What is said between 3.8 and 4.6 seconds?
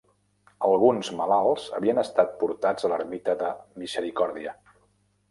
Misericòrdia.